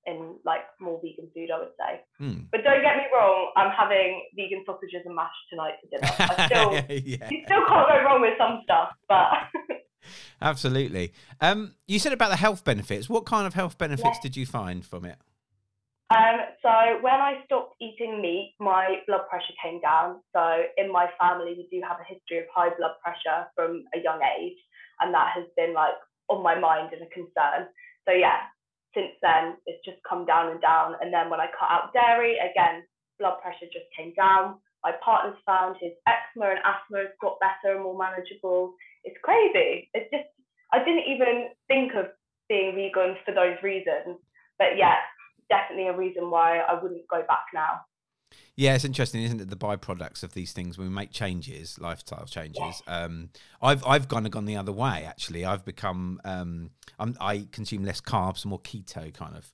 in 0.06 0.36
like 0.44 0.64
more 0.80 0.98
vegan 1.04 1.28
food, 1.34 1.50
I 1.54 1.58
would 1.58 1.76
say. 1.78 1.92
Hmm. 2.18 2.38
But 2.50 2.64
don't 2.64 2.80
get 2.82 2.96
me 2.96 3.04
wrong, 3.12 3.52
I'm 3.56 3.70
having 3.76 4.24
vegan 4.34 4.64
sausages 4.64 5.02
and 5.04 5.14
mash 5.14 5.36
tonight 5.50 5.74
for 5.80 5.88
dinner. 5.92 6.10
I 6.18 6.46
still, 6.48 6.72
yeah, 6.72 7.28
you 7.30 7.40
still 7.44 7.64
can't 7.68 7.88
go 7.92 7.96
wrong 8.04 8.20
with 8.22 8.34
some 8.38 8.60
stuff, 8.64 8.88
but 9.08 9.28
absolutely. 10.42 11.12
Um, 11.40 11.74
you 11.86 11.98
said 11.98 12.12
about 12.12 12.30
the 12.30 12.36
health 12.36 12.64
benefits. 12.64 13.08
What 13.08 13.26
kind 13.26 13.46
of 13.46 13.54
health 13.54 13.76
benefits 13.78 14.16
Yeah. 14.16 14.22
did 14.22 14.36
you 14.36 14.46
find 14.46 14.84
from 14.84 15.04
it? 15.04 15.18
Um, 16.10 16.40
so 16.68 17.00
when 17.00 17.16
I 17.16 17.40
stopped 17.46 17.80
eating 17.80 18.20
meat, 18.20 18.54
my 18.60 19.00
blood 19.06 19.24
pressure 19.30 19.56
came 19.62 19.80
down. 19.80 20.20
So 20.36 20.68
in 20.76 20.92
my 20.92 21.08
family, 21.18 21.56
we 21.56 21.64
do 21.72 21.80
have 21.80 21.96
a 21.96 22.04
history 22.04 22.44
of 22.44 22.52
high 22.52 22.68
blood 22.76 23.00
pressure 23.02 23.48
from 23.56 23.84
a 23.96 23.98
young 24.04 24.20
age, 24.20 24.58
and 25.00 25.12
that 25.14 25.32
has 25.32 25.48
been 25.56 25.72
like 25.72 25.96
on 26.28 26.42
my 26.42 26.58
mind 26.58 26.92
and 26.92 27.00
a 27.00 27.08
concern. 27.08 27.72
So 28.04 28.12
yeah, 28.12 28.44
since 28.92 29.16
then 29.24 29.56
it's 29.64 29.80
just 29.84 29.96
come 30.04 30.26
down 30.26 30.52
and 30.52 30.60
down. 30.60 30.96
And 31.00 31.12
then 31.12 31.30
when 31.30 31.40
I 31.40 31.48
cut 31.58 31.72
out 31.72 31.92
dairy, 31.96 32.36
again, 32.36 32.84
blood 33.18 33.40
pressure 33.40 33.72
just 33.72 33.88
came 33.96 34.12
down. 34.12 34.60
My 34.84 34.92
partner's 35.02 35.40
found 35.44 35.76
his 35.80 35.92
eczema 36.06 36.52
and 36.52 36.60
asthma 36.62 37.08
has 37.08 37.16
got 37.20 37.40
better 37.40 37.74
and 37.74 37.82
more 37.82 37.96
manageable. 37.96 38.74
It's 39.04 39.18
crazy. 39.24 39.88
It's 39.96 40.10
just 40.12 40.28
I 40.72 40.84
didn't 40.84 41.08
even 41.08 41.48
think 41.66 41.96
of 41.96 42.12
being 42.48 42.76
vegan 42.76 43.16
for 43.24 43.32
those 43.32 43.56
reasons. 43.62 44.20
But 44.58 44.76
yeah, 44.76 45.00
definitely 45.48 45.88
a 45.88 45.96
reason 45.96 46.30
why 46.30 46.58
I 46.58 46.80
wouldn't 46.80 47.06
go 47.08 47.22
back 47.26 47.44
now. 47.54 47.80
Yeah, 48.56 48.74
it's 48.74 48.84
interesting, 48.84 49.22
isn't 49.22 49.40
it? 49.40 49.48
The 49.48 49.56
byproducts 49.56 50.22
of 50.22 50.34
these 50.34 50.52
things 50.52 50.76
when 50.76 50.88
we 50.88 50.92
make 50.94 51.12
changes, 51.12 51.78
lifestyle 51.80 52.26
changes. 52.26 52.82
Um, 52.86 53.30
I've 53.62 53.84
I've 53.86 54.08
kind 54.08 54.26
of 54.26 54.32
gone 54.32 54.44
the 54.44 54.56
other 54.56 54.72
way. 54.72 55.04
Actually, 55.06 55.44
I've 55.44 55.64
become 55.64 56.20
um, 56.24 56.70
I'm, 56.98 57.16
I 57.20 57.46
consume 57.52 57.84
less 57.84 58.00
carbs, 58.00 58.44
more 58.44 58.60
keto 58.60 59.14
kind 59.14 59.36
of 59.36 59.52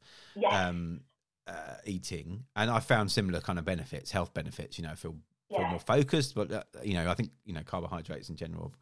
um, 0.50 1.02
uh, 1.46 1.76
eating, 1.84 2.44
and 2.56 2.70
I 2.70 2.80
found 2.80 3.12
similar 3.12 3.40
kind 3.40 3.58
of 3.58 3.64
benefits, 3.64 4.10
health 4.10 4.34
benefits. 4.34 4.78
You 4.78 4.84
know, 4.84 4.90
I 4.92 4.96
feel 4.96 5.16
feel 5.54 5.64
Yeah. 5.64 5.70
more 5.70 5.80
focused, 5.80 6.34
but 6.34 6.50
uh, 6.50 6.62
you 6.82 6.94
know, 6.94 7.08
I 7.08 7.14
think 7.14 7.30
you 7.44 7.52
know 7.52 7.62
carbohydrates 7.64 8.28
in 8.30 8.36
general 8.36 8.74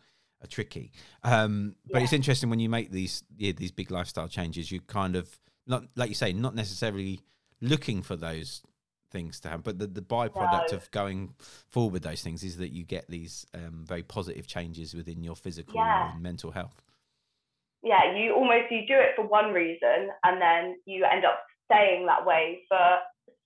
are 0.42 0.46
tricky. 0.46 0.92
Um, 1.24 1.74
but 1.90 1.98
Yeah. 1.98 2.04
it's 2.04 2.12
interesting 2.12 2.48
when 2.48 2.60
you 2.60 2.68
make 2.68 2.90
these 2.90 3.24
yeah, 3.36 3.52
these 3.52 3.72
big 3.72 3.90
lifestyle 3.90 4.28
changes, 4.28 4.70
you 4.70 4.80
kind 4.80 5.16
of 5.16 5.38
not 5.66 5.84
like 5.96 6.08
you 6.08 6.14
say, 6.14 6.32
not 6.32 6.54
necessarily 6.54 7.20
looking 7.60 8.02
for 8.02 8.16
those 8.16 8.62
things 9.10 9.40
to 9.40 9.48
have, 9.48 9.62
but 9.62 9.78
the, 9.78 9.86
the 9.86 10.00
byproduct 10.02 10.70
No. 10.72 10.76
of 10.78 10.90
going 10.90 11.34
forward 11.68 11.92
with 11.92 12.02
those 12.02 12.22
things 12.22 12.42
is 12.42 12.56
that 12.56 12.72
you 12.72 12.82
get 12.84 13.04
these 13.08 13.46
um, 13.54 13.84
very 13.86 14.02
positive 14.02 14.46
changes 14.46 14.94
within 14.94 15.22
your 15.22 15.36
physical 15.36 15.74
Yeah. 15.76 16.12
and 16.14 16.22
mental 16.22 16.50
health. 16.50 16.82
yeah, 17.82 18.14
you 18.16 18.32
almost 18.34 18.70
you 18.70 18.86
do 18.86 18.94
it 18.94 19.10
for 19.16 19.26
one 19.26 19.52
reason 19.52 20.08
and 20.24 20.40
then 20.40 20.76
you 20.86 21.04
end 21.04 21.24
up 21.24 21.42
staying 21.66 22.06
that 22.06 22.24
way 22.24 22.62
for 22.68 22.78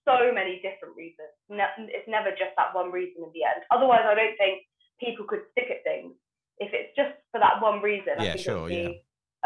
so 0.06 0.30
many 0.32 0.56
different 0.62 0.94
reasons. 0.96 1.28
It's 1.50 2.06
never 2.08 2.30
just 2.30 2.54
that 2.56 2.74
one 2.74 2.92
reason 2.92 3.24
in 3.24 3.30
the 3.34 3.42
end. 3.44 3.64
Otherwise, 3.72 4.02
I 4.04 4.14
don't 4.14 4.36
think 4.38 4.62
people 5.00 5.24
could 5.26 5.40
stick 5.52 5.66
at 5.70 5.82
things. 5.84 6.14
If 6.58 6.70
it's 6.72 6.94
just 6.94 7.10
for 7.32 7.40
that 7.40 7.60
one 7.60 7.82
reason, 7.82 8.14
Yeah, 8.20 8.36
sure, 8.36 8.70
yeah. 8.70 8.88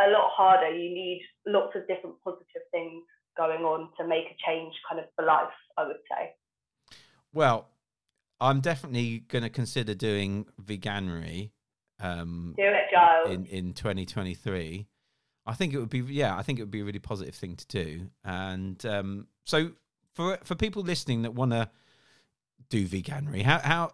A 0.06 0.10
lot 0.10 0.30
harder. 0.32 0.70
You 0.70 0.94
need 0.94 1.22
lots 1.46 1.74
of 1.76 1.86
different 1.86 2.16
positive 2.24 2.62
things 2.70 3.04
going 3.36 3.62
on 3.62 3.90
to 3.98 4.06
make 4.06 4.24
a 4.24 4.36
change 4.46 4.74
kind 4.88 5.00
of 5.00 5.06
for 5.16 5.24
life, 5.24 5.48
I 5.76 5.86
would 5.86 5.96
say. 6.10 6.34
Well, 7.32 7.68
I'm 8.40 8.60
definitely 8.60 9.20
going 9.28 9.44
to 9.44 9.50
consider 9.50 9.94
doing 9.94 10.46
veganuary 10.62 11.50
um, 12.00 12.54
Do 12.56 12.64
it, 12.64 12.90
Giles. 12.92 13.30
in 13.30 13.46
in 13.46 13.74
2023. 13.74 14.86
I 15.46 15.54
think 15.54 15.74
it 15.74 15.78
would 15.78 15.90
be 15.90 16.00
yeah, 16.00 16.36
I 16.36 16.42
think 16.42 16.58
it 16.58 16.62
would 16.62 16.70
be 16.70 16.80
a 16.80 16.84
really 16.84 16.98
positive 16.98 17.34
thing 17.34 17.56
to 17.56 17.66
do. 17.66 18.10
And 18.24 18.84
um, 18.86 19.26
so 19.44 19.72
for 20.14 20.38
for 20.44 20.54
people 20.54 20.82
listening 20.82 21.22
that 21.22 21.34
want 21.34 21.52
to 21.52 21.70
do 22.68 22.86
veganuary, 22.86 23.42
how 23.42 23.58
how 23.58 23.92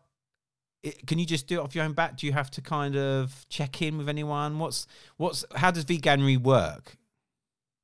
it, 0.87 1.07
can 1.07 1.19
you 1.19 1.26
just 1.26 1.47
do 1.47 1.59
it 1.59 1.62
off 1.62 1.75
your 1.75 1.85
own 1.85 1.93
bat? 1.93 2.16
Do 2.16 2.26
you 2.26 2.33
have 2.33 2.50
to 2.52 2.61
kind 2.61 2.97
of 2.97 3.47
check 3.49 3.83
in 3.83 3.99
with 3.99 4.09
anyone? 4.09 4.59
What's 4.59 4.87
what's 5.16 5.45
how 5.55 5.71
does 5.71 5.85
veganuary 5.85 6.38
work? 6.38 6.97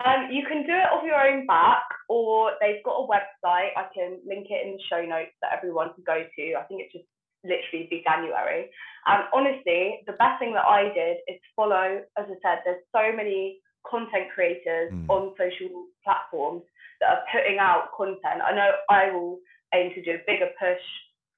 Um, 0.05 0.29
you 0.33 0.43
can 0.49 0.67
do 0.67 0.73
it 0.73 0.91
off 0.93 1.05
your 1.05 1.15
own 1.15 1.47
back, 1.47 1.85
or 2.09 2.53
they've 2.61 2.83
got 2.85 2.99
a 2.99 3.07
website. 3.07 3.71
I 3.77 3.87
can 3.95 4.19
link 4.27 4.47
it 4.51 4.67
in 4.67 4.73
the 4.75 4.83
show 4.91 5.03
notes 5.05 5.31
that 5.43 5.53
everyone 5.57 5.95
can 5.95 6.03
go 6.05 6.23
to. 6.23 6.55
I 6.59 6.63
think 6.65 6.83
it's 6.83 6.93
just 6.93 7.07
literally 7.45 7.89
Veganuary. 7.91 8.67
And 9.07 9.25
honestly, 9.35 10.01
the 10.07 10.13
best 10.19 10.39
thing 10.39 10.55
that 10.55 10.67
I 10.67 10.93
did 10.95 11.19
is 11.29 11.41
follow, 11.55 12.03
as 12.19 12.27
I 12.27 12.37
said, 12.43 12.63
there's 12.65 12.83
so 12.95 13.15
many 13.17 13.59
content 13.89 14.31
creators 14.35 14.93
Mm. 14.93 15.11
on 15.11 15.35
social 15.37 15.87
platforms 16.05 16.63
that 17.01 17.11
are 17.11 17.25
putting 17.33 17.59
out 17.59 17.91
content. 17.97 18.43
I 18.43 18.53
know 18.55 18.71
I 18.89 19.11
will 19.11 19.39
aim 19.75 19.93
to 19.95 20.03
do 20.03 20.13
a 20.13 20.23
bigger 20.27 20.51
push 20.59 20.83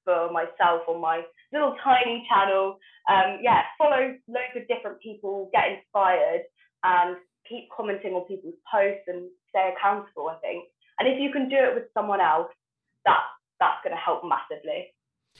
for 0.05 0.31
myself 0.31 0.87
on 0.87 1.01
my 1.01 1.23
little 1.51 1.75
tiny 1.83 2.25
channel. 2.29 2.79
Um, 3.09 3.39
yeah, 3.41 3.61
follow 3.77 4.15
loads 4.27 4.55
of 4.55 4.67
different 4.67 5.01
people, 5.01 5.49
get 5.51 5.65
inspired, 5.77 6.43
and 6.83 7.17
keep 7.49 7.67
commenting 7.75 8.13
on 8.13 8.25
people's 8.25 8.55
posts 8.71 9.03
and 9.07 9.27
stay 9.49 9.73
accountable. 9.75 10.29
I 10.29 10.37
think, 10.39 10.65
and 10.99 11.09
if 11.09 11.19
you 11.19 11.31
can 11.31 11.49
do 11.49 11.57
it 11.57 11.75
with 11.75 11.85
someone 11.93 12.21
else, 12.21 12.51
that 13.05 13.19
that's 13.59 13.83
going 13.83 13.95
to 13.95 14.01
help 14.01 14.23
massively. 14.23 14.93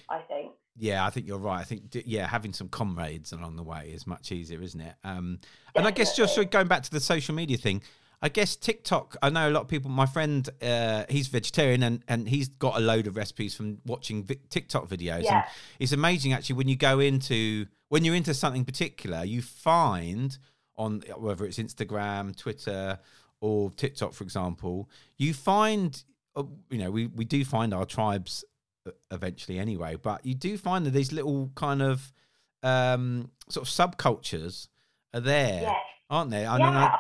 I 0.09 0.19
think. 0.27 0.51
Yeah, 0.77 1.05
I 1.05 1.09
think 1.09 1.25
you're 1.25 1.37
right. 1.37 1.61
I 1.61 1.63
think 1.63 1.83
yeah, 2.05 2.27
having 2.27 2.51
some 2.51 2.67
comrades 2.67 3.31
along 3.31 3.55
the 3.55 3.63
way 3.63 3.91
is 3.93 4.05
much 4.05 4.31
easier, 4.31 4.61
isn't 4.61 4.81
it? 4.81 4.95
Um, 5.05 5.39
and 5.73 5.87
I 5.87 5.91
guess 5.91 6.09
just 6.09 6.17
Definitely. 6.17 6.35
sort 6.35 6.45
of 6.45 6.51
going 6.51 6.67
back 6.67 6.83
to 6.83 6.91
the 6.91 6.99
social 6.99 7.33
media 7.33 7.57
thing, 7.57 7.81
I 8.25 8.29
guess 8.29 8.55
TikTok. 8.55 9.17
I 9.21 9.29
know 9.29 9.47
a 9.47 9.51
lot 9.51 9.61
of 9.61 9.67
people. 9.67 9.91
My 9.91 10.07
friend, 10.07 10.49
uh, 10.61 11.03
he's 11.09 11.27
vegetarian 11.27 11.83
and 11.83 12.03
and 12.07 12.27
he's 12.27 12.47
got 12.47 12.75
a 12.75 12.79
load 12.79 13.05
of 13.05 13.15
recipes 13.15 13.53
from 13.55 13.77
watching 13.85 14.23
vi- 14.23 14.39
TikTok 14.49 14.87
videos. 14.89 15.23
Yeah. 15.23 15.35
And 15.35 15.43
it's 15.79 15.91
amazing 15.91 16.33
actually 16.33 16.55
when 16.55 16.67
you 16.67 16.75
go 16.75 16.99
into 16.99 17.67
when 17.89 18.03
you're 18.03 18.15
into 18.15 18.33
something 18.33 18.65
particular, 18.65 19.23
you 19.23 19.43
find 19.43 20.37
on 20.75 21.03
whether 21.17 21.45
it's 21.45 21.59
Instagram, 21.59 22.35
Twitter, 22.35 22.97
or 23.41 23.69
TikTok, 23.71 24.13
for 24.13 24.23
example, 24.23 24.89
you 25.17 25.31
find 25.35 26.03
uh, 26.35 26.43
you 26.71 26.79
know 26.79 26.89
we 26.89 27.05
we 27.05 27.25
do 27.25 27.45
find 27.45 27.75
our 27.75 27.85
tribes 27.85 28.43
uh, 28.87 28.91
eventually 29.11 29.59
anyway 29.59 29.95
but 29.95 30.25
you 30.25 30.33
do 30.35 30.57
find 30.57 30.85
that 30.85 30.91
these 30.91 31.11
little 31.13 31.49
kind 31.55 31.81
of 31.81 32.11
um 32.63 33.29
sort 33.49 33.67
of 33.67 33.71
subcultures 33.73 34.67
are 35.13 35.21
there 35.21 35.61
Yes. 35.61 35.75
aren't 36.09 36.31
they 36.31 36.45
I 36.45 36.57
yeah, 36.57 36.65
mean, 36.65 36.73
I-. 36.75 36.97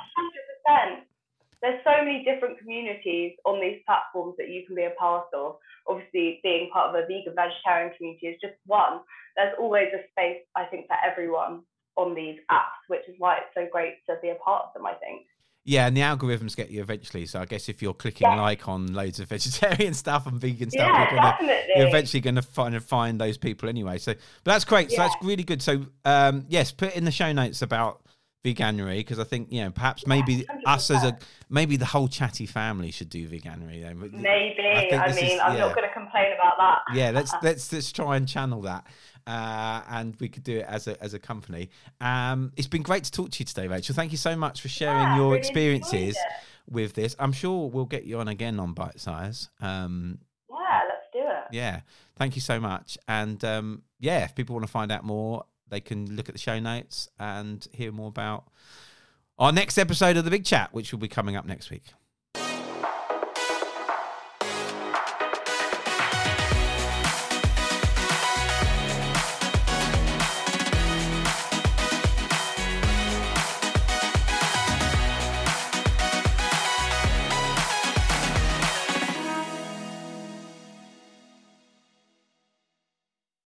There's 1.65 1.81
so 1.83 1.97
many 2.05 2.23
different 2.23 2.59
communities 2.59 3.33
on 3.43 3.59
these 3.59 3.81
platforms 3.87 4.35
that 4.37 4.49
you 4.49 4.65
can 4.67 4.75
be 4.75 4.83
a 4.83 4.91
part 4.99 5.25
of. 5.33 5.55
Obviously, 5.89 6.39
being 6.43 6.69
part 6.71 6.89
of 6.89 6.95
a 6.95 7.01
vegan 7.07 7.33
vegetarian 7.35 7.91
community 7.97 8.27
is 8.27 8.37
just 8.39 8.53
one. 8.67 8.99
There's 9.35 9.55
always 9.59 9.87
a 9.93 10.05
space, 10.11 10.43
I 10.55 10.65
think, 10.65 10.85
for 10.85 10.95
everyone 11.03 11.61
on 11.97 12.13
these 12.13 12.37
apps, 12.51 12.85
which 12.87 13.01
is 13.09 13.15
why 13.17 13.37
it's 13.37 13.53
so 13.55 13.65
great 13.71 13.95
to 14.07 14.15
be 14.21 14.29
a 14.29 14.35
part 14.35 14.65
of 14.67 14.73
them. 14.75 14.85
I 14.85 14.93
think. 14.93 15.23
yeah 15.63 15.87
and 15.87 15.97
the 15.97 16.01
algorithms 16.01 16.55
get 16.55 16.69
you 16.69 16.79
eventually 16.81 17.25
so 17.25 17.39
i 17.41 17.45
guess 17.45 17.67
if 17.69 17.81
you're 17.81 17.93
clicking 17.95 18.27
Yeah. 18.29 18.39
like 18.39 18.67
on 18.67 18.93
loads 18.93 19.19
of 19.19 19.27
vegetarian 19.35 19.95
stuff 19.95 20.27
and 20.27 20.39
vegan 20.39 20.69
stuff 20.69 20.87
Yeah, 20.87 21.11
you're 21.11 21.19
gonna 21.39 21.61
you're 21.75 21.87
eventually 21.87 22.21
going 22.21 22.35
to 22.35 22.43
find 22.43 22.83
find 22.83 23.19
those 23.19 23.37
people 23.37 23.67
anyway. 23.67 23.97
So, 23.97 24.13
but 24.43 24.51
that's 24.51 24.63
great. 24.65 24.91
So 24.91 24.97
that's 24.97 25.15
really 25.23 25.43
good. 25.43 25.61
So, 25.61 25.87
um, 26.05 26.45
yes, 26.47 26.71
put 26.71 26.95
in 26.95 27.03
the 27.03 27.11
show 27.11 27.33
notes 27.33 27.61
about 27.63 28.01
veganuary 28.45 28.97
because 28.99 29.19
I 29.19 29.23
think 29.23 29.51
you 29.51 29.63
know 29.63 29.71
perhaps 29.71 30.05
maybe 30.05 30.45
us 30.65 30.91
as 30.91 31.03
a 31.03 31.17
maybe 31.49 31.75
the 31.77 31.85
whole 31.85 32.07
chatty 32.07 32.45
family 32.45 32.91
should 32.91 33.09
do 33.09 33.27
veganuary. 33.27 33.81
Then. 33.81 33.99
Maybe. 34.21 34.61
I 34.61 34.89
I, 35.03 35.07
this 35.07 35.17
is- 35.17 35.23
mean, 35.23 35.39
I'm 35.41 35.53
yeah. 35.53 35.59
not 35.65 35.75
going 35.75 35.87
to 35.87 35.93
complain 35.93 36.27
about 36.37 36.53
that. 36.57 36.95
Yeah, 36.95 37.09
let's 37.11 37.33
let's 37.43 37.73
let's 37.73 37.91
try 37.91 38.15
and 38.17 38.27
channel 38.27 38.61
that, 38.61 38.85
uh, 39.27 39.81
and 39.89 40.15
we 40.19 40.29
could 40.29 40.43
do 40.43 40.57
it 40.59 40.65
as 40.67 40.87
a 40.87 41.01
as 41.03 41.13
a 41.13 41.19
company. 41.19 41.69
Um, 41.99 42.51
it's 42.55 42.67
been 42.67 42.83
great 42.83 43.03
to 43.05 43.11
talk 43.11 43.31
to 43.31 43.39
you 43.39 43.45
today, 43.45 43.67
Rachel. 43.67 43.95
Thank 43.95 44.11
you 44.11 44.17
so 44.17 44.35
much 44.35 44.61
for 44.61 44.69
sharing 44.69 44.95
Yeah, 45.01 45.15
your 45.17 45.25
really 45.31 45.39
experiences 45.39 46.17
with 46.69 46.93
this. 46.93 47.15
I'm 47.19 47.31
sure 47.31 47.69
we'll 47.69 47.85
get 47.85 48.05
you 48.05 48.19
on 48.19 48.27
again 48.27 48.59
on 48.59 48.73
Bite 48.73 48.99
Size. 48.99 49.49
Um, 49.61 50.19
Yeah, 50.49 50.81
let's 50.87 51.07
do 51.13 51.19
it. 51.19 51.45
yeah 51.51 51.81
thank 52.17 52.35
you 52.35 52.41
so 52.41 52.59
much 52.59 52.97
and 53.07 53.43
um 53.43 53.83
yeah 53.99 54.23
if 54.23 54.33
people 54.35 54.55
want 54.55 54.65
to 54.65 54.71
find 54.71 54.89
out 54.91 55.03
more 55.03 55.43
they 55.69 55.79
can 55.79 56.15
look 56.15 56.29
at 56.29 56.35
the 56.35 56.39
show 56.39 56.59
notes 56.59 57.09
and 57.19 57.67
hear 57.71 57.91
more 57.91 58.09
about 58.09 58.45
our 59.37 59.51
next 59.51 59.77
episode 59.77 60.17
of 60.17 60.25
the 60.25 60.31
big 60.31 60.45
chat 60.45 60.73
which 60.73 60.91
will 60.91 60.99
be 60.99 61.07
coming 61.07 61.35
up 61.35 61.45
next 61.45 61.69
week 61.69 61.83